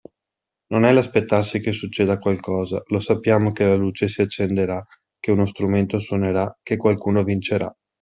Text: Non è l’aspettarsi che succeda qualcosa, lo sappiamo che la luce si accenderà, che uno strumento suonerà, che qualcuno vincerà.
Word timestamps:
Non 0.69 0.83
è 0.85 0.91
l’aspettarsi 0.91 1.59
che 1.59 1.71
succeda 1.73 2.17
qualcosa, 2.17 2.81
lo 2.87 2.99
sappiamo 2.99 3.51
che 3.51 3.65
la 3.65 3.75
luce 3.75 4.07
si 4.07 4.23
accenderà, 4.23 4.83
che 5.19 5.29
uno 5.29 5.45
strumento 5.45 5.99
suonerà, 5.99 6.57
che 6.63 6.75
qualcuno 6.75 7.23
vincerà. 7.23 7.71